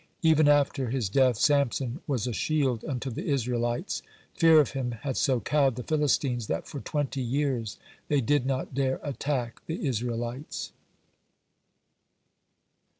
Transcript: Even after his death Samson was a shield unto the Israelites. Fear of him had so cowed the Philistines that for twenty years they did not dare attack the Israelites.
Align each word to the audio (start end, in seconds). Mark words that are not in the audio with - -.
Even 0.23 0.47
after 0.47 0.89
his 0.89 1.09
death 1.09 1.37
Samson 1.37 1.99
was 2.07 2.25
a 2.25 2.33
shield 2.33 2.83
unto 2.85 3.11
the 3.11 3.27
Israelites. 3.27 4.01
Fear 4.33 4.59
of 4.59 4.71
him 4.71 4.93
had 5.03 5.15
so 5.15 5.39
cowed 5.39 5.75
the 5.75 5.83
Philistines 5.83 6.47
that 6.47 6.67
for 6.67 6.79
twenty 6.79 7.21
years 7.21 7.77
they 8.07 8.19
did 8.19 8.47
not 8.47 8.73
dare 8.73 8.99
attack 9.03 9.63
the 9.67 9.85
Israelites. 9.85 10.71